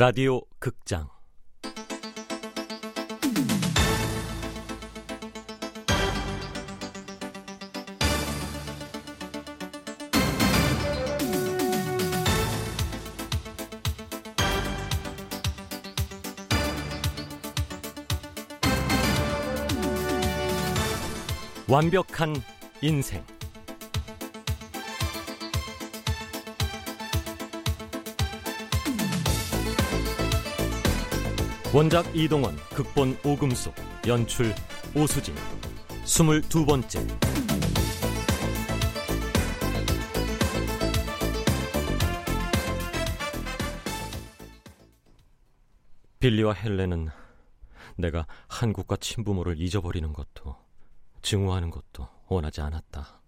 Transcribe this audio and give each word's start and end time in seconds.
라디오 0.00 0.40
극장. 0.58 1.10
완벽한 21.68 22.34
인생 22.80 23.22
원작 31.72 32.16
이동원, 32.16 32.56
극본 32.74 33.16
오금숙, 33.24 33.72
연출 34.08 34.52
오수진 34.96 35.36
스물 36.04 36.42
두 36.42 36.66
번째 36.66 37.06
빌리와 46.18 46.54
헬렌은 46.54 47.08
내가 47.96 48.26
한국과 48.48 48.96
친부모를 48.96 49.60
잊어버리는 49.60 50.12
것도 50.12 50.56
증오하는 51.22 51.70
것도 51.70 52.08
원하지 52.26 52.62
않았다. 52.62 53.20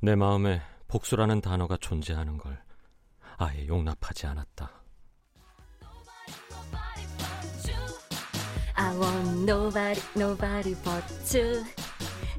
내 0.00 0.16
마음에 0.16 0.60
복수라는 0.88 1.42
단어가 1.42 1.76
존재하는 1.76 2.38
걸 2.38 2.60
아예 3.36 3.68
용납하지 3.68 4.26
않았다. 4.26 4.81
I 8.82 8.96
want 8.98 9.44
nobody, 9.46 10.00
nobody 10.16 10.74
but 10.82 11.04
you. 11.32 11.64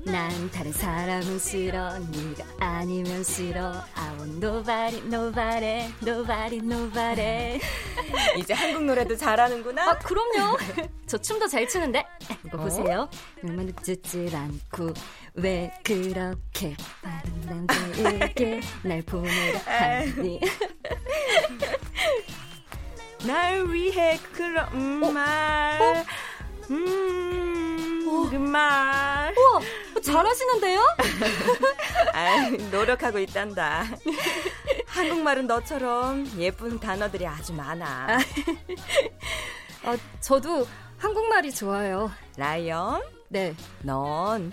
난 0.06 0.52
다른 0.52 0.74
사람은 0.74 1.40
싫어, 1.40 1.98
네가 1.98 2.44
아니면 2.60 3.24
싫어. 3.24 3.72
I 3.96 4.10
want 4.18 4.46
nobody, 4.46 4.98
nobody, 5.06 5.88
nobody, 6.04 6.58
nobody. 6.58 7.62
이제 8.38 8.54
한국 8.54 8.84
노래도 8.84 9.16
잘하는구나. 9.16 9.92
아, 9.92 9.98
그럼요. 10.00 10.58
저 11.08 11.18
춤도 11.18 11.48
잘 11.48 11.66
추는데. 11.66 12.04
이거 12.46 12.58
보세요. 12.58 13.08
얼마나 13.42 13.72
늦질 13.82 14.36
않고 14.36 14.94
왜 15.36 15.72
그렇게 15.82 16.76
다른 17.02 17.42
남자에게 17.46 18.60
날 18.84 19.02
보내려 19.04 19.60
하니. 19.60 20.42
날 23.26 23.66
위해 23.72 24.20
그런 24.34 25.02
어? 25.02 25.12
말. 25.12 26.06
음, 26.70 28.06
어? 28.08 28.30
그 28.30 28.36
말. 28.36 29.34
우와, 29.38 29.62
잘하시는데요? 30.02 30.82
아, 32.14 32.50
노력하고 32.72 33.20
있단다. 33.20 33.86
한국말은 34.88 35.48
너처럼 35.48 36.28
예쁜 36.38 36.80
단어들이 36.80 37.26
아주 37.28 37.54
많아. 37.54 38.18
아, 39.84 39.98
저도 40.22 40.68
한국말이 40.98 41.54
좋아요. 41.54 42.12
라이언, 42.38 43.04
네. 43.30 43.56
넌 43.82 44.52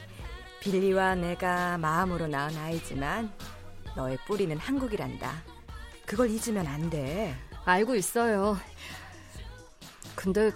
빌리와 0.61 1.15
내가 1.15 1.79
마음으로 1.79 2.27
낳은 2.27 2.57
아이지만 2.57 3.33
너의 3.97 4.19
뿌리는 4.27 4.57
한국이란다. 4.57 5.43
그걸 6.07 6.29
잊으면 6.31 6.67
안 6.67 6.91
돼. 6.91 7.35
알고 7.65 7.95
있어요. 7.95 8.59
근데 10.17 10.51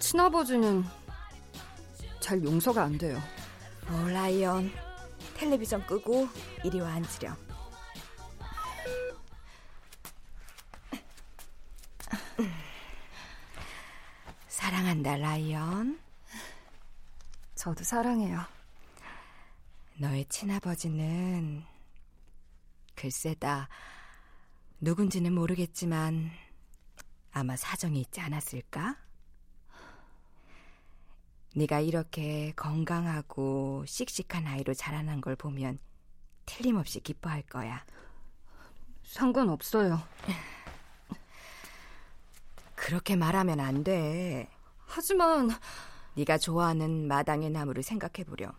친아버지는 0.00 0.84
잘 2.20 2.42
용서가 2.42 2.82
안 2.82 2.98
돼요. 2.98 3.20
어, 3.88 4.08
라이언, 4.08 4.70
텔레비전 5.34 5.86
끄고 5.86 6.28
이리 6.64 6.80
와 6.80 6.92
앉으렴. 6.92 7.36
사랑한다, 14.48 15.16
라이언. 15.16 15.98
저도 17.54 17.82
사랑해요. 17.82 18.40
너의 19.96 20.26
친아버지는 20.28 21.64
글쎄다 22.94 23.68
누군지는 24.80 25.32
모르겠지만 25.32 26.30
아마 27.32 27.56
사정이 27.56 28.00
있지 28.02 28.20
않았을까? 28.20 29.07
네가 31.54 31.80
이렇게 31.80 32.52
건강하고 32.56 33.84
씩씩한 33.86 34.46
아이로 34.46 34.74
자라난 34.74 35.20
걸 35.20 35.34
보면 35.36 35.78
틀림없이 36.46 37.00
기뻐할 37.00 37.42
거야. 37.42 37.84
상관없어요. 39.02 40.00
그렇게 42.74 43.16
말하면 43.16 43.60
안 43.60 43.82
돼. 43.82 44.48
하지만 44.86 45.50
네가 46.14 46.38
좋아하는 46.38 47.06
마당의 47.08 47.50
나무를 47.50 47.82
생각해 47.82 48.24
보렴. 48.24 48.52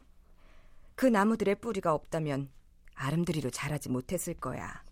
그 0.95 1.05
나무들의 1.05 1.55
뿌리가 1.55 1.93
없다면 1.93 2.49
아름드리로 2.95 3.49
자라지 3.49 3.89
못했을 3.89 4.33
거야. 4.33 4.83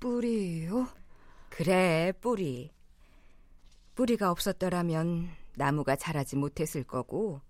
뿌리요? 0.00 0.88
그래, 1.50 2.12
뿌리. 2.20 2.72
뿌리가 3.94 4.30
없었더라면 4.30 5.30
나무가 5.56 5.96
자라지 5.96 6.36
못했을 6.36 6.84
거고, 6.84 7.40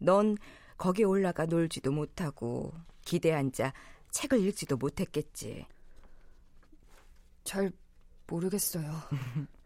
넌 0.00 0.36
거기 0.76 1.04
올라가 1.04 1.46
놀지도 1.46 1.92
못하고, 1.92 2.74
기대 3.04 3.32
앉아 3.32 3.72
책을 4.10 4.40
읽지도 4.40 4.76
못했겠지. 4.76 5.66
잘 7.44 7.70
모르겠어요. 8.26 8.90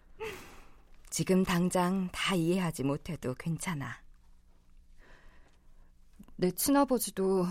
지금 1.11 1.45
당장 1.45 2.09
다 2.13 2.35
이해하지 2.35 2.85
못해도 2.85 3.35
괜찮아. 3.35 4.01
내 6.37 6.51
친아버지도 6.53 7.47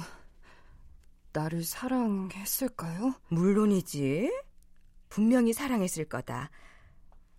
나를 1.33 1.63
사랑했을까요? 1.63 3.13
물론이지. 3.29 4.31
분명히 5.09 5.53
사랑했을 5.53 6.05
거다. 6.05 6.49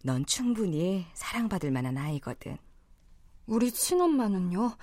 넌 0.05 0.25
충분히 0.27 1.07
사랑받을 1.15 1.71
만한 1.71 1.97
아이거든. 1.99 2.57
우리 3.51 3.73
친엄마는요? 3.73 4.77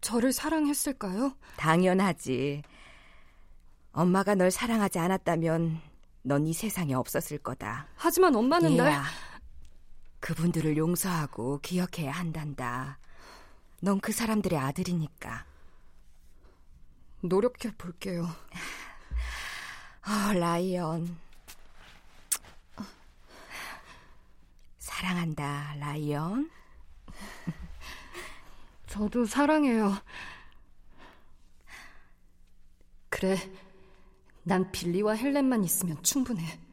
저를 0.00 0.32
사랑했을까요? 0.32 1.34
당연하지. 1.56 2.62
엄마가 3.90 4.36
널 4.36 4.52
사랑하지 4.52 5.00
않았다면 5.00 5.80
넌 6.22 6.46
이 6.46 6.52
세상에 6.52 6.94
없었을 6.94 7.38
거다. 7.38 7.88
하지만 7.96 8.36
엄마는 8.36 8.76
날 8.76 8.92
얘야, 8.92 9.04
그분들을 10.20 10.76
용서하고 10.76 11.58
기억해야 11.58 12.12
한단다. 12.12 13.00
넌 13.82 13.98
그 13.98 14.12
사람들의 14.12 14.56
아들이니까. 14.56 15.44
노력해 17.22 17.72
볼게요. 17.76 18.28
어, 20.06 20.32
라이언. 20.34 21.18
사랑한다, 24.78 25.74
라이언. 25.80 26.48
저도 28.86 29.26
사랑해요. 29.26 29.96
그래, 33.08 33.36
난 34.42 34.70
빌리와 34.70 35.14
헬렌만 35.14 35.64
있으면 35.64 36.02
충분해. 36.02 36.69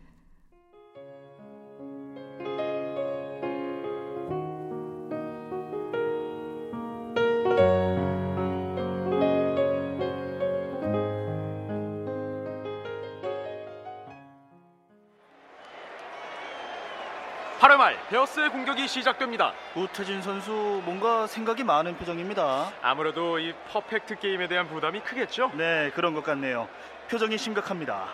말 18.48 18.50
베어스의 18.50 18.50
공격이 18.50 18.88
시작됩니다. 18.88 19.54
우태진 19.76 20.22
선수 20.22 20.82
뭔가 20.86 21.28
생각이 21.28 21.64
많은 21.64 21.98
표정입니다. 21.98 22.72
아무래도 22.82 23.40
이 23.40 23.54
퍼펙트 23.72 24.20
게임에 24.20 24.48
대한 24.48 24.68
부담이 24.68 25.02
크겠죠? 25.02 25.52
네, 25.56 25.92
그런 25.92 26.14
것 26.14 26.24
같네요. 26.24 26.68
표정이 27.10 27.38
심각합니다. 27.38 28.08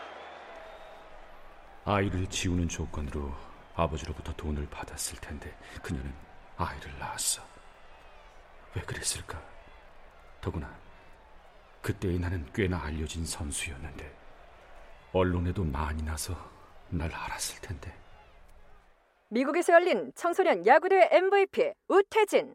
아이를 1.85 2.27
지우는 2.27 2.67
조건으로 2.67 3.33
아버지로부터 3.75 4.33
돈을 4.33 4.67
받았을 4.69 5.19
텐데 5.19 5.55
그녀는 5.81 6.13
아이를 6.57 6.97
낳았어. 6.99 7.41
왜 8.75 8.81
그랬을까? 8.81 9.41
더구나 10.41 10.69
그때의 11.81 12.19
나는 12.19 12.45
꽤나 12.53 12.81
알려진 12.83 13.25
선수였는데 13.25 14.11
언론에도 15.13 15.63
많이 15.63 16.01
나서 16.01 16.35
날 16.89 17.11
알았을 17.13 17.61
텐데 17.61 18.02
미국에서 19.33 19.73
열린 19.73 20.11
청소년 20.13 20.63
야구대회 20.65 21.09
MVP 21.11 21.73
우태진. 21.87 22.53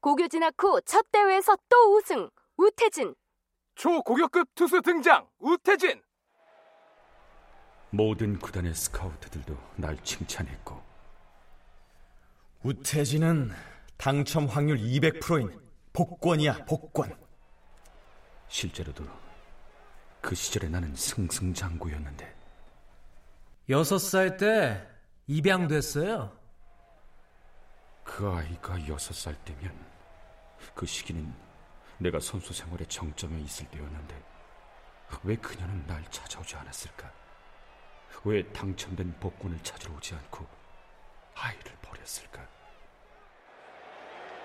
고교 0.00 0.28
진학 0.28 0.54
후 0.62 0.80
첫 0.82 1.04
대회에서 1.10 1.56
또 1.68 1.96
우승 1.96 2.30
우태진. 2.56 3.14
초고격급 3.74 4.54
투수 4.54 4.80
등장 4.82 5.26
우태진. 5.40 6.00
모든 7.90 8.38
구단의 8.38 8.72
스카우트들도 8.72 9.56
날 9.76 9.96
칭찬했고 10.04 10.80
우태진은 12.62 13.50
당첨 13.96 14.46
확률 14.46 14.78
200%인 14.78 15.60
복권이야 15.92 16.66
복권 16.66 17.12
실제로도 18.46 19.04
그 20.20 20.36
시절에 20.36 20.68
나는 20.68 20.94
승승장구였는데 20.94 22.32
여섯 23.70 23.98
살 23.98 24.36
때 24.36 24.89
입양됐어요. 25.30 26.36
그 28.02 28.28
아이가 28.28 28.88
여섯 28.88 29.14
살 29.14 29.36
때면 29.44 29.72
그 30.74 30.84
시기는 30.86 31.32
내가 31.98 32.18
선수 32.18 32.52
생활의 32.52 32.88
정점에 32.88 33.38
있을 33.42 33.66
때였는데 33.66 34.20
왜 35.22 35.36
그녀는 35.36 35.86
날 35.86 36.02
찾아오지 36.10 36.56
않았을까? 36.56 37.12
왜 38.24 38.42
당첨된 38.48 39.20
복권을 39.20 39.62
찾으러 39.62 39.94
오지 39.94 40.14
않고 40.14 40.44
아이를 41.36 41.76
버렸을까? 41.80 42.44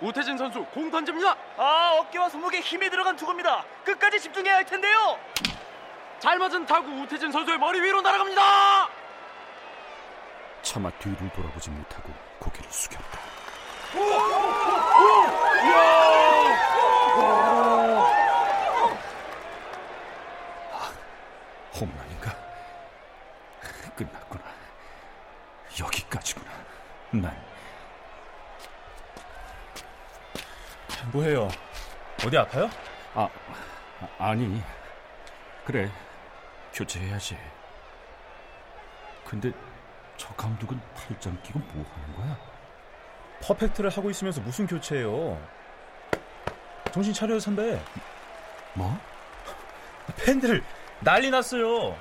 우태진 0.02 0.38
선수 0.38 0.64
공 0.66 0.92
던집니다. 0.92 1.36
아, 1.58 1.98
어깨와 2.00 2.30
손목에 2.30 2.60
힘이 2.60 2.92
들어간 2.92 3.16
투구입니다. 3.16 3.66
끝까지 3.84 4.20
집중해야 4.20 4.58
할 4.58 4.66
텐데요. 4.68 5.18
잘 6.20 6.38
맞은 6.38 6.68
타구 6.68 6.92
우태진 7.02 7.32
선수의 7.32 7.58
머리 7.58 7.82
위로 7.82 8.02
날아갑니다. 8.02 8.95
차마 10.76 10.90
뒤를 11.00 11.30
돌아보지 11.30 11.70
못하고 11.70 12.12
고개를 12.38 12.70
숙였다. 12.70 13.18
아, 20.74 20.94
홈런인가? 21.80 22.36
끝났구나. 23.96 24.44
여기까지구나. 25.80 26.52
난 27.12 27.42
뭐해요? 31.14 31.48
어디 32.26 32.38
아파요? 32.38 32.70
아, 33.14 33.30
아, 34.02 34.26
아니. 34.30 34.62
그래. 35.64 35.90
교체해야지. 36.74 37.38
근데 39.24 39.54
저 40.26 40.34
감독은 40.34 40.80
팔짱 40.96 41.38
끼고 41.44 41.60
뭐 41.60 41.86
하는 41.94 42.16
거야? 42.16 42.38
퍼펙트를 43.42 43.92
하고 43.92 44.10
있으면서 44.10 44.42
무슨 44.42 44.66
교체예요? 44.66 45.40
정신 46.92 47.14
차려요 47.14 47.40
선배 47.40 47.80
뭐? 48.74 48.98
팬들 50.18 50.64
난리 51.02 51.30
났어요 51.30 51.96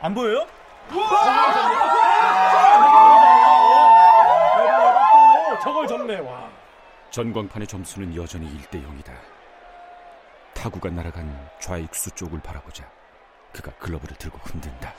안 0.00 0.14
보여요? 0.14 0.46
저걸 5.62 5.88
접네 5.88 6.18
와. 6.18 6.50
전광판의 7.10 7.66
점수는 7.66 8.14
여전히 8.14 8.46
1대 8.58 8.84
0이다. 8.84 9.12
타구가 10.52 10.90
날아간 10.90 11.48
좌익수 11.58 12.10
쪽을 12.10 12.40
바라보자 12.40 12.86
그가 13.52 13.72
글러브를 13.78 14.16
들고 14.18 14.38
흔든다. 14.42 14.92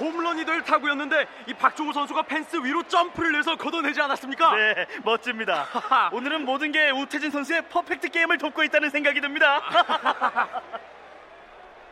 홈런이 0.00 0.44
될 0.44 0.62
타구였는데 0.64 1.26
이 1.46 1.54
박종호 1.54 1.92
선수가 1.92 2.22
펜스 2.22 2.56
위로 2.56 2.82
점프를 2.82 3.32
내서 3.32 3.56
걷어내지 3.56 4.00
않았습니까? 4.00 4.54
네, 4.56 4.86
멋집니다. 5.04 5.66
오늘은 6.12 6.44
모든 6.44 6.72
게 6.72 6.90
우태진 6.90 7.30
선수의 7.30 7.68
퍼펙트 7.68 8.08
게임을 8.08 8.38
돕고 8.38 8.64
있다는 8.64 8.90
생각이 8.90 9.20
듭니다. 9.20 9.60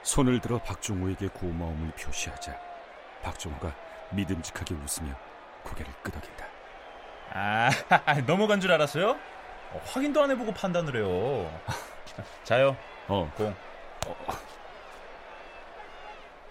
손을 0.03 0.41
들어 0.41 0.59
박종호에게 0.59 1.29
고마움을 1.29 1.93
표시하자 1.93 2.59
박종호가 3.23 3.73
믿음직하게 4.11 4.75
웃으며 4.75 5.15
고개를 5.63 5.93
끄덕인다. 6.03 6.47
아 7.33 7.71
넘어간 8.27 8.61
줄 8.61 8.73
알았어요? 8.73 9.17
어, 9.73 9.81
확인도 9.87 10.23
안 10.23 10.31
해보고 10.31 10.53
판단을 10.53 10.97
해요. 10.97 11.61
자요. 12.45 12.77
어, 13.09 13.31
공. 13.37 13.55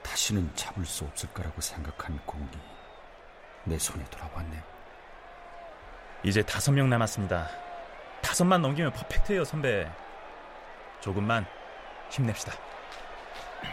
다시는 0.01 0.49
잡을 0.55 0.85
수 0.85 1.05
없을 1.05 1.29
거라고 1.33 1.61
생각한 1.61 2.19
공이 2.25 2.47
내 3.65 3.77
손에 3.77 4.03
돌아왔네. 4.05 4.61
이제 6.23 6.41
다섯 6.41 6.71
명 6.71 6.89
남았습니다. 6.89 7.49
다섯만 8.21 8.61
넘기면 8.61 8.91
퍼펙트예요 8.93 9.45
선배. 9.45 9.89
조금만 10.99 11.45
힘냅시다. 12.09 12.53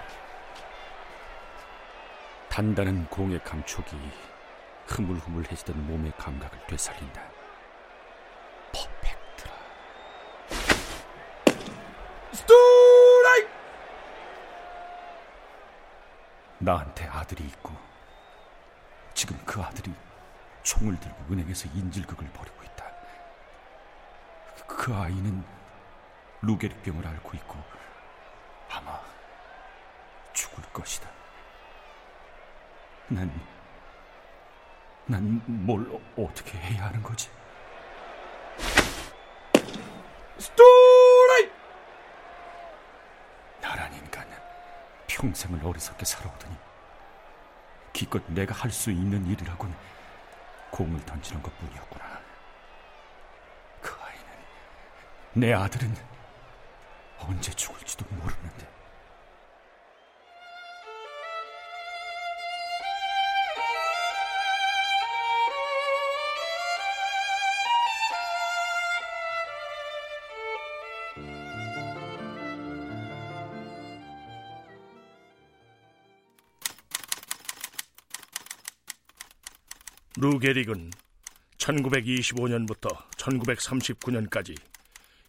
단단한 2.49 3.09
공의 3.09 3.43
감촉이 3.43 3.87
흐물흐물해지던 4.87 5.87
몸의 5.87 6.13
감각을 6.17 6.59
되살린다. 6.67 7.23
퍼펙트 8.73 9.06
나한테 16.67 17.07
아들이 17.07 17.45
있고 17.45 17.73
지금 19.15 19.39
그 19.47 19.63
아들이 19.63 19.95
총을 20.65 20.99
들고 20.99 21.33
은행에서 21.33 21.69
인질극을 21.69 22.29
벌이고 22.33 22.61
있다. 22.65 22.85
그 24.67 24.93
아이는 24.93 25.45
루게릭병을 26.43 27.07
앓고 27.07 27.37
있고 27.37 27.63
아마 28.69 29.01
죽을 30.33 30.65
것이다. 30.73 31.09
난, 33.11 33.31
난 35.07 35.41
뭘 35.47 35.89
어떻게 36.19 36.59
해야 36.59 36.87
하는 36.87 37.01
거지? 37.01 37.31
스트라이크 40.37 41.53
나란 43.61 43.95
인간 43.95 44.27
평생을 45.17 45.65
어리석게 45.65 46.05
살아오더니 46.05 46.55
기껏 47.95 48.23
내가 48.29 48.55
할 48.55 48.71
수 48.71 48.91
있는 48.91 49.27
일이라곤 49.27 49.75
공을 50.71 51.03
던지는 51.07 51.43
것 51.43 51.57
뿐이었구나. 51.59 52.21
그 53.81 53.99
아이는 54.03 54.27
내 55.33 55.55
아들은 55.55 55.97
언제 57.21 57.51
죽을지도 57.53 58.05
모르는데. 58.15 58.76
루게릭은 80.19 80.91
1925년부터 81.59 82.89
1939년까지 83.19 84.57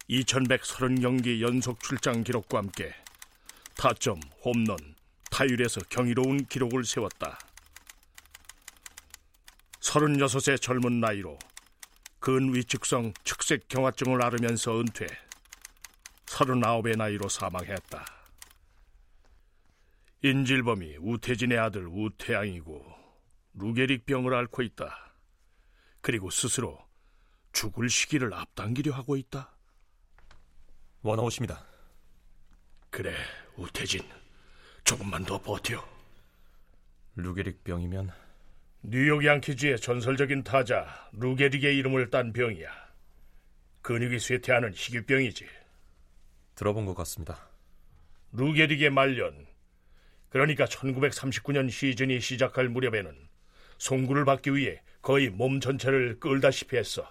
2130경기 0.08 1.42
연속 1.42 1.82
출장 1.82 2.24
기록과 2.24 2.56
함께 2.56 2.94
타점, 3.76 4.18
홈런, 4.42 4.78
타율에서 5.30 5.82
경이로운 5.90 6.46
기록을 6.46 6.86
세웠다. 6.86 7.38
36의 9.80 10.58
젊은 10.58 11.00
나이로 11.00 11.38
근위축성 12.20 13.12
측색 13.24 13.68
경화증을 13.68 14.24
앓으면서 14.24 14.80
은퇴, 14.80 15.06
39의 16.24 16.96
나이로 16.96 17.28
사망했다. 17.28 18.06
인질범이 20.22 20.96
우태진의 20.98 21.58
아들 21.58 21.86
우태양이고 21.86 22.97
루게릭 23.60 24.06
병을 24.06 24.34
앓고 24.34 24.62
있다. 24.62 25.12
그리고 26.00 26.30
스스로 26.30 26.78
죽을 27.52 27.90
시기를 27.90 28.32
앞당기려 28.32 28.94
하고 28.94 29.16
있다. 29.16 29.52
원아웃입니다 31.02 31.64
그래, 32.90 33.14
우태진. 33.56 34.02
조금만 34.84 35.24
더 35.24 35.40
버텨. 35.42 35.84
루게릭 37.16 37.64
병이면 37.64 38.12
뉴욕 38.82 39.24
양키즈의 39.24 39.80
전설적인 39.80 40.44
타자 40.44 41.10
루게릭의 41.12 41.76
이름을 41.78 42.10
딴 42.10 42.32
병이야. 42.32 42.70
근육이 43.82 44.20
쇠퇴하는 44.20 44.72
희귀병이지. 44.72 45.46
들어본 46.54 46.86
것 46.86 46.94
같습니다 46.94 47.48
루 48.32 48.45
게릭의 48.45 48.90
말년, 48.90 49.46
그러니까 50.28 50.64
1939년 50.66 51.70
시즌이 51.70 52.20
시작할 52.20 52.68
무렵에는 52.68 53.27
송구를 53.78 54.24
받기 54.24 54.54
위해 54.54 54.82
거의 55.00 55.30
몸 55.30 55.60
전체를 55.60 56.20
끌다시피 56.20 56.76
했어. 56.76 57.08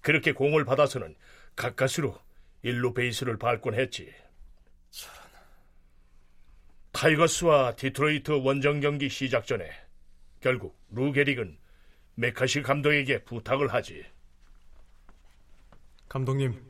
그렇게 0.00 0.32
공을 0.32 0.64
받아서는 0.64 1.14
가까스로 1.56 2.18
일루 2.62 2.94
베이스를 2.94 3.38
밟곤 3.38 3.74
했지. 3.74 4.12
타이거스와 6.92 7.74
디트로이트 7.74 8.32
원정 8.32 8.80
경기 8.80 9.08
시작 9.08 9.46
전에 9.46 9.70
결국 10.40 10.78
루 10.90 11.04
게릭은 11.04 11.58
매카시 12.14 12.62
감독에게 12.62 13.24
부탁을 13.24 13.72
하지. 13.72 14.04
감독님, 16.08 16.62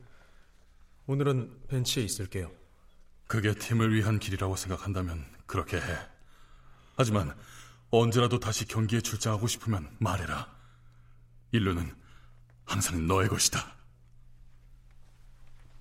오늘은 1.05 1.67
벤치에 1.67 2.03
있을게요. 2.03 2.49
그게 3.27 3.53
팀을 3.53 3.93
위한 3.93 4.19
길이라고 4.19 4.55
생각한다면 4.55 5.25
그렇게 5.45 5.77
해. 5.77 5.83
하지만 6.95 7.35
언제라도 7.99 8.39
다시 8.39 8.65
경기에 8.65 9.01
출장하고 9.01 9.45
싶으면 9.45 9.87
말해라. 9.99 10.51
일루는 11.51 11.93
항상 12.65 13.05
너의 13.05 13.29
것이다. 13.29 13.75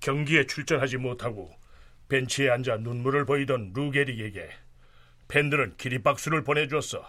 경기에 0.01 0.47
출전하지 0.47 0.99
못하고 0.99 1.51
벤치에 2.11 2.51
앉아 2.51 2.79
눈물을 2.79 3.25
보이던 3.25 3.73
루게릭에게 3.73 4.51
팬들은 5.29 5.79
기립박수를 5.79 6.45
보내주었어. 6.45 7.03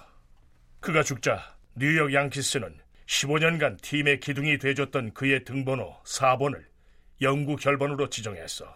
그가 0.80 1.04
죽자 1.04 1.58
뉴욕 1.76 2.14
양키스는 2.14 2.80
15년간 3.06 3.82
팀의 3.82 4.22
기둥이 4.22 4.58
돼줬던 4.58 5.14
그의 5.14 5.44
등번호 5.44 6.02
4번을 6.04 6.64
영구 7.20 7.58
결번으로 7.58 8.10
지정했어. 8.10 8.74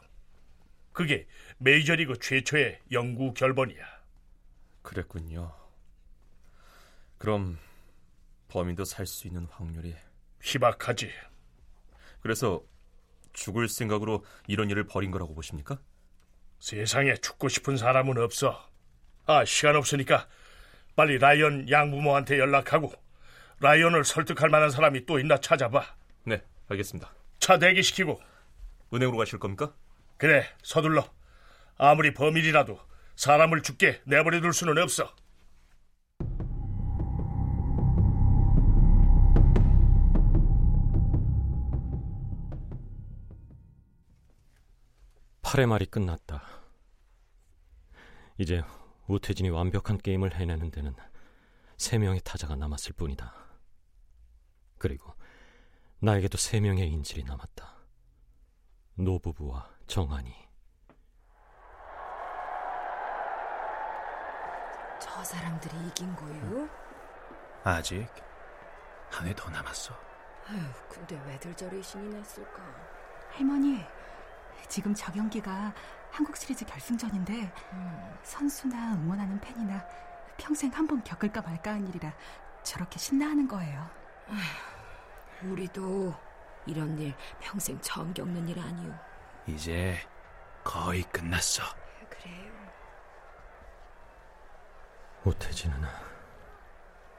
그게 0.92 1.26
메이저리그 1.60 2.20
최초의 2.20 2.82
영구 2.92 3.34
결번이야. 3.34 3.86
그랬군요. 4.82 5.67
그럼 7.18 7.58
범인도 8.50 8.86
살 8.86 9.06
수 9.06 9.28
있는 9.28 9.46
확률이 9.52 9.96
희박하지. 10.42 11.12
그래서 12.22 12.62
죽을 13.34 13.68
생각으로 13.68 14.24
이런 14.48 14.70
일을 14.70 14.86
벌인 14.86 15.12
거라고 15.12 15.34
보십니까? 15.36 15.80
세상에 16.60 17.16
죽고 17.16 17.50
싶은 17.50 17.78
사람은 17.78 18.18
없어. 18.18 18.68
아, 19.26 19.46
시간 19.46 19.76
없으니까 19.76 20.28
빨리 20.96 21.18
라이언 21.20 21.70
양부모한테 21.70 22.40
연락하고 22.40 22.92
라이언을 23.60 24.04
설득할 24.04 24.50
만한 24.50 24.70
사람이 24.72 25.06
또 25.06 25.20
있나 25.20 25.38
찾아봐. 25.40 25.96
네, 26.24 26.42
알겠습니다. 26.70 27.14
차 27.40 27.60
대기시키고. 27.60 28.20
은행으로 28.94 29.18
가실 29.18 29.38
겁니까? 29.40 29.74
그래, 30.18 30.48
서둘러. 30.64 31.08
아무리 31.78 32.14
범인이라도 32.14 32.80
사람을 33.16 33.62
죽게 33.62 34.02
내버려 34.06 34.42
둘 34.42 34.54
수는 34.54 34.78
없어. 34.78 35.14
팔의 45.48 45.66
말이 45.66 45.86
끝났다. 45.86 46.44
이제 48.38 48.66
우태진이 49.08 49.50
완벽한 49.50 49.98
게임을 49.98 50.36
해내는 50.36 50.72
데는 50.72 50.94
세 51.78 51.98
명의 51.98 52.20
타자가 52.22 52.58
남았을 52.58 52.92
뿐이다. 52.98 53.34
그리고 54.78 55.14
나에게도 56.00 56.38
세 56.38 56.60
명의 56.60 56.90
인질이 56.90 57.24
남았다. 57.24 57.78
노부부와 58.96 59.70
정한이. 59.88 60.36
저 65.00 65.24
사람들이 65.24 65.88
이긴 65.88 66.14
거요? 66.14 66.68
아직 67.64 68.06
한 69.10 69.26
회 69.28 69.34
더 69.34 69.50
남았어. 69.50 69.94
아휴, 70.50 70.90
근데 70.90 71.18
왜들 71.26 71.56
저리 71.56 71.82
신이 71.82 72.10
났을까? 72.10 72.62
할머니, 73.32 73.82
지금 74.68 74.94
저 74.94 75.12
경기가 75.12 75.74
한국 76.12 76.36
시리즈 76.36 76.66
결승전인데 76.66 77.54
음. 77.74 78.18
선수나 78.24 78.94
응원하는 78.96 79.40
팬이나 79.40 79.84
평생 80.38 80.72
한 80.72 80.86
번 80.88 81.04
겪을까 81.04 81.42
말까 81.42 81.72
한 81.72 81.88
일이라 81.88 82.12
저렇게 82.64 83.00
신나하는 83.00 83.48
거예요. 83.48 83.90
아휴, 84.30 85.52
우리도 85.52 86.14
이런 86.66 86.98
일 87.00 87.16
평생 87.40 87.80
처음 87.82 88.14
겪는 88.14 88.48
일 88.48 88.60
아니오. 88.60 88.94
이제 89.48 89.98
거의 90.64 91.04
끝났어. 91.04 91.64
그래요. 92.10 92.52
오태진은 95.26 95.82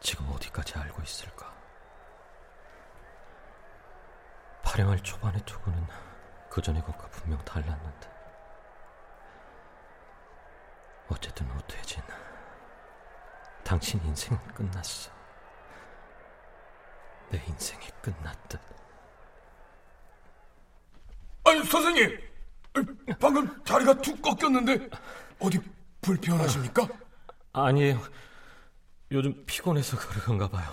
지금 0.00 0.28
어디까지 0.30 0.78
알고 0.78 1.02
있을까? 1.02 1.52
8회말 4.62 5.02
초반의 5.02 5.40
투구는 5.44 5.82
그 6.50 6.62
전의 6.62 6.82
것과 6.82 7.08
분명 7.10 7.42
달랐는데. 7.44 8.08
어쨌든 11.08 11.50
오태진 11.56 12.02
당신 13.64 14.00
인생은 14.04 14.38
끝났어. 14.54 15.10
내 17.30 17.42
인생이 17.46 17.86
끝났듯. 18.02 18.60
아니 21.44 21.64
선생님! 21.64 22.18
방금 23.18 23.62
다리가 23.64 23.94
툭 23.94 24.20
꺾였는데 24.22 24.88
어디 25.40 25.58
불편하십니까? 26.00 26.86
아니에요 27.52 28.00
요즘 29.10 29.44
피곤해서 29.46 29.96
그런가 29.98 30.48
봐요. 30.48 30.70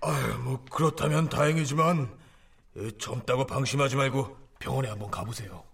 아유 0.00 0.38
뭐 0.38 0.64
그렇다면 0.70 1.28
다행이지만 1.28 2.18
젊다고 2.98 3.46
방심하지 3.46 3.96
말고 3.96 4.36
병원에 4.60 4.88
한번 4.90 5.10
가보세요. 5.10 5.64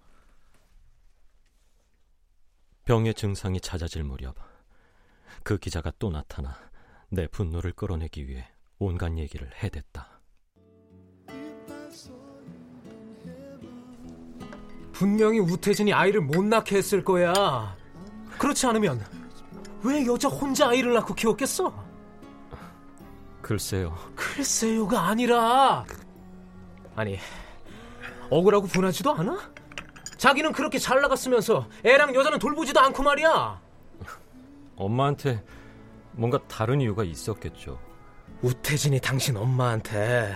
병의 2.87 3.15
증상이 3.15 3.61
잦아질 3.61 4.05
무렵 4.05 4.37
그 5.43 5.59
기자가 5.59 5.93
또 5.99 6.09
나타나 6.11 6.57
내 7.11 7.27
분노를 7.27 7.73
끌어내기 7.73 8.29
위해 8.29 8.49
온갖 8.79 9.19
얘기를 9.19 9.51
해댔다. 9.63 10.21
분명히 14.93 15.41
우태진이 15.41 15.93
아이를 15.93 16.21
못 16.21 16.43
낳게 16.45 16.77
했을 16.77 17.05
거야. 17.05 17.77
그렇지 18.39 18.67
않으면 18.67 19.05
왜 19.83 20.07
여자 20.07 20.29
혼자 20.29 20.69
아이를 20.69 20.95
낳고 20.95 21.15
키웠겠어? 21.15 21.85
글쎄요. 23.43 23.97
글쎄요가 24.15 25.09
아니라 25.09 25.85
아니 26.95 27.19
억울하고 28.31 28.67
분하지도 28.67 29.13
않아? 29.13 29.39
자기는 30.17 30.53
그렇게 30.53 30.79
잘 30.79 31.01
나갔으면서 31.01 31.69
애랑 31.85 32.15
여자는 32.15 32.39
돌보지도 32.39 32.81
않고 32.81 33.03
말이야. 33.03 33.61
엄마한테 34.77 35.45
뭔가 36.13 36.39
다른 36.49 36.81
이유가 36.81 37.05
있었겠죠. 37.05 37.79
우태진이 38.43 39.01
당신 39.01 39.37
엄마한테 39.37 40.35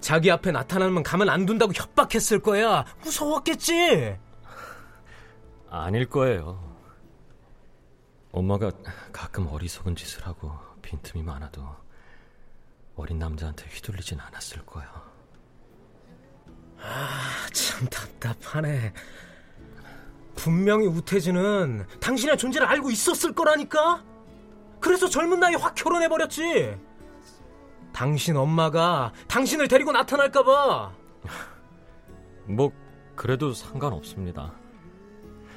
자기 0.00 0.30
앞에 0.30 0.52
나타나면 0.52 1.02
가면 1.02 1.28
안 1.28 1.46
둔다고 1.46 1.72
협박했을 1.74 2.40
거야. 2.40 2.84
무서웠겠지? 3.02 4.16
아닐 5.70 6.08
거예요. 6.08 6.66
엄마가 8.32 8.70
가끔 9.12 9.46
어리석은 9.48 9.96
짓을 9.96 10.26
하고 10.26 10.52
빈틈이 10.82 11.22
많아도 11.24 11.66
어린 12.94 13.18
남자한테 13.18 13.66
휘둘리진 13.68 14.20
않았을 14.20 14.64
거야. 14.64 15.07
아, 17.78 17.80
참 17.80 17.86
답답하네. 17.88 18.92
분명히 20.34 20.86
우태진은 20.86 21.86
당신의 22.00 22.36
존재를 22.36 22.66
알고 22.66 22.90
있었을 22.90 23.32
거라니까? 23.32 24.02
그래서 24.80 25.08
젊은 25.08 25.40
나이에 25.40 25.56
확 25.56 25.74
결혼해버렸지. 25.74 26.76
당신 27.92 28.36
엄마가 28.36 29.12
당신을 29.26 29.68
데리고 29.68 29.92
나타날까봐. 29.92 30.92
뭐, 32.46 32.72
그래도 33.16 33.52
상관없습니다. 33.52 34.52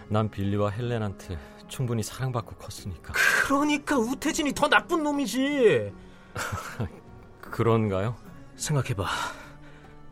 난 0.07 0.29
빌리와 0.29 0.71
헬렌한테 0.71 1.37
충분히 1.67 2.03
사랑받고 2.03 2.55
컸으니까. 2.55 3.13
그러니까 3.45 3.97
우태진이 3.97 4.53
더 4.53 4.67
나쁜 4.67 5.03
놈이지. 5.03 5.93
그런가요? 7.39 8.15
생각해봐. 8.55 9.05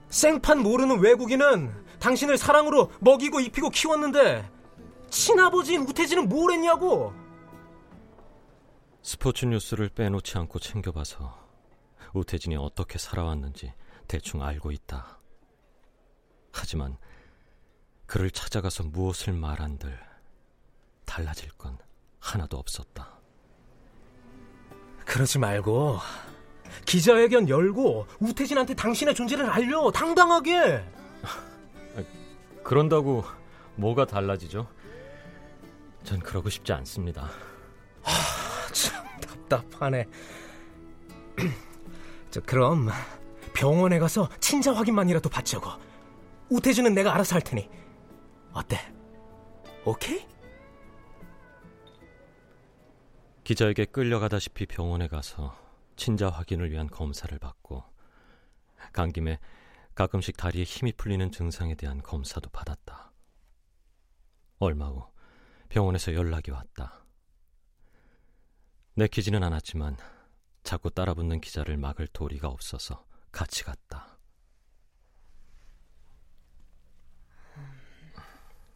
생판 0.09 0.59
모르는 0.59 0.99
외국인은 0.99 1.88
당신을 1.99 2.37
사랑으로 2.37 2.91
먹이고 2.99 3.39
입히고 3.39 3.69
키웠는데 3.69 4.49
친아버지인 5.09 5.81
우태진은 5.81 6.29
뭘 6.29 6.51
했냐고. 6.51 7.13
스포츠 9.01 9.45
뉴스를 9.45 9.89
빼놓지 9.89 10.37
않고 10.37 10.59
챙겨봐서 10.59 11.37
우태진이 12.13 12.55
어떻게 12.57 12.97
살아왔는지 12.97 13.73
대충 14.07 14.43
알고 14.43 14.71
있다. 14.71 15.19
하지만 16.51 16.97
그를 18.05 18.31
찾아가서 18.31 18.83
무엇을 18.85 19.33
말한들 19.33 19.99
달라질 21.05 21.49
건 21.51 21.77
하나도 22.19 22.57
없었다. 22.57 23.19
그러지 25.05 25.39
말고 25.39 25.99
기자회견 26.85 27.49
열고 27.49 28.07
우태진한테 28.19 28.75
당신의 28.75 29.15
존재를 29.15 29.49
알려 29.49 29.91
당당하게. 29.91 30.83
그런다고 32.69 33.23
뭐가 33.77 34.05
달라지죠? 34.05 34.69
전 36.03 36.19
그러고 36.19 36.51
싶지 36.51 36.71
않습니다. 36.71 37.27
하, 38.03 38.71
참 38.71 39.03
답답하네. 39.21 40.05
저 42.29 42.39
그럼 42.41 42.89
병원에 43.55 43.97
가서 43.97 44.29
친자 44.39 44.71
확인만이라도 44.71 45.31
받자고. 45.31 45.67
우태진은 46.51 46.93
내가 46.93 47.15
알아서 47.15 47.33
할 47.33 47.41
테니. 47.41 47.67
어때? 48.53 48.77
오케이? 49.83 50.27
기자에게 53.45 53.85
끌려가다시피 53.85 54.67
병원에 54.67 55.07
가서 55.07 55.57
친자 55.95 56.29
확인을 56.29 56.69
위한 56.69 56.85
검사를 56.85 57.35
받고 57.39 57.83
간 58.93 59.11
김에 59.11 59.39
가끔씩 59.99 60.37
다리에 60.37 60.63
힘이 60.63 60.93
풀리는 60.93 61.29
증상에 61.29 61.75
대한 61.75 62.01
검사도 62.01 62.49
받았다. 62.51 63.11
얼마 64.59 64.87
후 64.87 65.05
병원에서 65.67 66.13
연락이 66.13 66.51
왔다. 66.51 67.03
내키지는 68.93 69.43
않았지만 69.43 69.97
자꾸 70.63 70.89
따라붙는 70.89 71.41
기자를 71.41 71.75
막을 71.75 72.07
도리가 72.07 72.47
없어서 72.47 73.05
같이 73.33 73.65
갔다. 73.65 74.17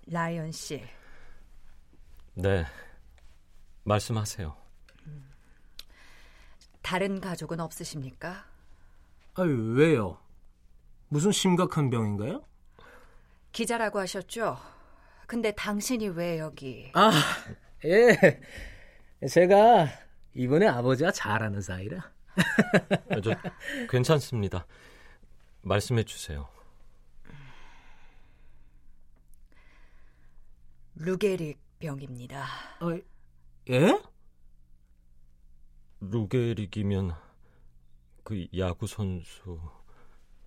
라이언 0.08 0.51
씨. 0.51 0.84
네. 2.34 2.65
말씀하세요. 3.86 4.58
다른 6.82 7.22
가족은 7.22 7.62
없으십니까? 7.62 8.46
아유, 9.36 9.74
왜요? 9.77 10.23
무슨 11.13 11.32
심각한 11.32 11.91
병인가요? 11.91 12.43
기자라고 13.51 14.00
하셨죠? 14.00 14.58
근데 15.27 15.51
당신이 15.51 16.08
왜 16.08 16.39
여기? 16.39 16.89
아, 16.96 17.12
예. 17.86 18.17
제가 19.29 19.89
이번에 20.34 20.65
아버지와 20.65 21.12
잘 21.12 21.43
아는 21.43 21.62
사이라. 21.62 22.12
저 23.24 23.36
괜찮습니다. 23.91 24.65
말씀해 25.62 26.01
주세요. 26.03 26.50
루게릭 30.96 31.60
병입니다. 31.77 32.43
어, 32.82 33.00
예? 33.70 34.01
루게릭이면 36.00 37.13
그 38.24 38.48
야구 38.58 38.88
선수 38.88 39.60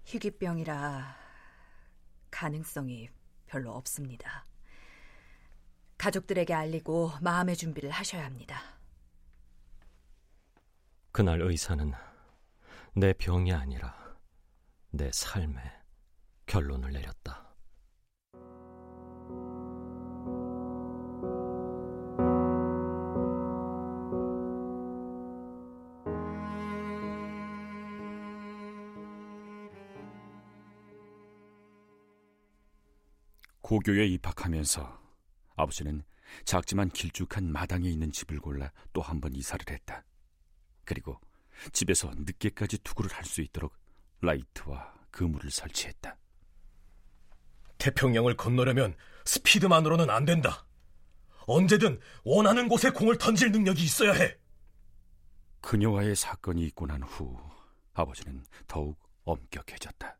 희귀병이라 0.07 1.17
가능성이 2.31 3.11
별로 3.47 3.73
없습니다. 3.73 4.47
가족들에게 5.99 6.55
알리고 6.55 7.11
마음의 7.21 7.57
준비를 7.57 7.91
하셔야 7.91 8.25
합니다. 8.25 8.79
그날 11.11 11.41
의사는 11.41 11.93
내 12.95 13.13
병이 13.15 13.53
아니라 13.53 14.17
내 14.91 15.11
삶에 15.13 15.61
결론을 16.47 16.93
내렸다. 16.93 17.46
고교에 33.71 34.07
입학하면서 34.07 35.03
아버지는 35.57 36.05
작지만 36.45 36.89
길쭉한 36.89 37.51
마당에 37.51 37.89
있는 37.91 38.13
집을 38.13 38.39
골라 38.39 38.71
또 38.93 39.03
한 39.03 39.21
번 39.21 39.35
이사를 39.35 39.65
했다. 39.69 40.05
그리고 40.85 41.21
집에서 41.73 42.13
늦게까지 42.15 42.79
투구를 42.85 43.11
할 43.13 43.25
수 43.25 43.41
있도록 43.41 43.75
라이트와 44.21 44.95
그물을 45.11 45.51
설치했다. 45.51 46.17
태평양을 47.79 48.37
건너려면 48.37 48.95
스피드만으로는 49.25 50.11
안 50.11 50.25
된다. 50.25 50.65
언제든 51.49 51.99
원하는 52.23 52.69
곳에 52.69 52.91
공을 52.91 53.19
던질 53.19 53.51
능력이 53.51 53.83
있어야 53.83 54.13
해. 54.13 54.39
그녀와의 55.61 56.15
사건이 56.15 56.63
있고 56.67 56.87
난 56.87 57.03
후 57.03 57.37
아버지는 57.95 58.45
더욱 58.69 58.97
엄격해졌다. 59.25 60.17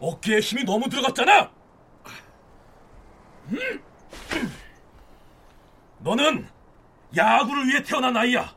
어깨에 0.00 0.40
힘이 0.40 0.64
너무 0.64 0.88
들어갔잖아. 0.88 1.50
너는 5.98 6.48
야구를 7.16 7.66
위해 7.68 7.82
태어난 7.82 8.16
아이야. 8.16 8.54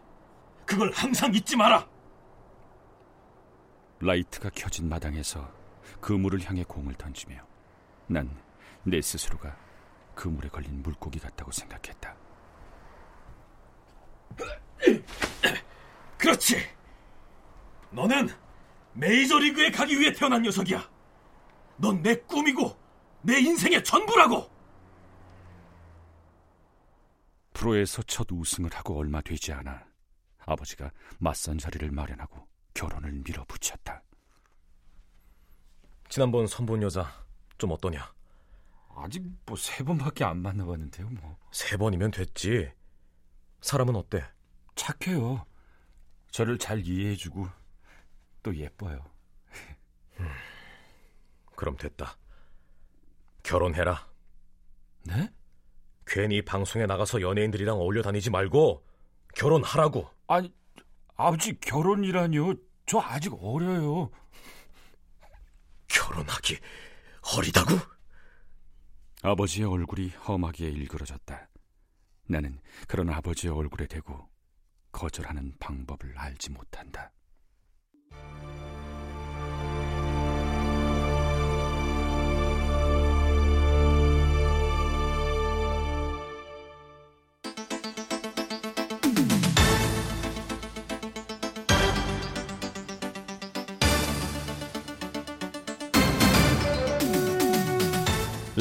그걸 0.65 0.91
항상 0.93 1.33
잊지 1.33 1.55
마라. 1.55 1.87
라이트가 3.99 4.49
켜진 4.55 4.89
마당에서 4.89 5.51
그물을 5.99 6.41
향해 6.43 6.63
공을 6.63 6.93
던지며 6.95 7.37
난 8.07 8.41
내 8.83 9.01
스스로가 9.01 9.55
그물에 10.15 10.49
걸린 10.49 10.81
물고기 10.81 11.19
같다고 11.19 11.51
생각했다. 11.51 12.15
그렇지. 16.17 16.57
너는 17.91 18.29
메이저리그에 18.93 19.71
가기 19.71 19.99
위해 19.99 20.11
태어난 20.13 20.41
녀석이야. 20.41 20.89
넌 21.77 22.01
내 22.01 22.15
꿈이고 22.15 22.77
내 23.21 23.39
인생의 23.39 23.83
전부라고. 23.83 24.49
프로에서 27.53 28.01
첫 28.03 28.27
우승을 28.31 28.73
하고 28.73 28.97
얼마 28.97 29.21
되지 29.21 29.53
않아 29.53 29.85
아버지가 30.45 30.91
맞선 31.19 31.59
자리를 31.59 31.91
마련하고 31.91 32.47
결혼을 32.73 33.11
밀어붙였다. 33.23 34.01
지난번 36.09 36.47
선본 36.47 36.81
여자 36.81 37.07
좀 37.57 37.71
어떠냐? 37.71 38.11
아직 38.95 39.23
뭐 39.45 39.55
세 39.57 39.83
번밖에 39.83 40.23
안 40.25 40.41
만나봤는데요, 40.41 41.07
뭐. 41.09 41.37
세 41.51 41.77
번이면 41.77 42.11
됐지. 42.11 42.71
사람은 43.61 43.95
어때? 43.95 44.23
착해요. 44.75 45.45
저를 46.31 46.57
잘 46.57 46.85
이해해주고 46.85 47.47
또 48.43 48.55
예뻐요. 48.55 49.03
음, 50.19 50.27
그럼 51.55 51.77
됐다. 51.77 52.17
결혼해라. 53.43 54.07
네? 55.03 55.31
괜히 56.05 56.41
방송에 56.41 56.85
나가서 56.85 57.21
연예인들이랑 57.21 57.75
어울려 57.75 58.01
다니지 58.01 58.29
말고 58.29 58.85
결혼하라고. 59.35 60.09
아니, 60.27 60.53
아버지 61.15 61.59
결혼이라뇨. 61.59 62.55
저 62.85 62.99
아직 62.99 63.33
어려요. 63.41 64.11
결혼하기 65.87 66.59
어리다고? 67.37 67.75
아버지의 69.23 69.67
얼굴이 69.67 70.09
험하게 70.09 70.69
일그러졌다. 70.69 71.47
나는 72.27 72.59
그런 72.87 73.09
아버지의 73.09 73.53
얼굴에 73.53 73.85
대고 73.87 74.27
거절하는 74.91 75.53
방법을 75.59 76.17
알지 76.17 76.49
못한다. 76.51 77.11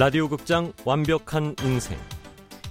라디오 0.00 0.30
극장 0.30 0.72
완벽한 0.86 1.54
인생 1.62 1.98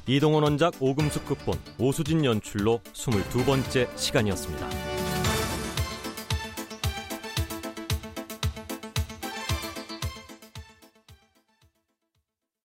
이동원 0.07 0.41
원작 0.41 0.73
오금숙 0.79 1.27
극본 1.27 1.59
오수진 1.77 2.25
연출로 2.25 2.79
22번째 2.93 3.95
시간이었습니다. 3.95 4.88